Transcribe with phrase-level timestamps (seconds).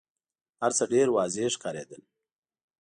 [0.61, 2.01] هرڅه ډېر واضح ښکارېدل.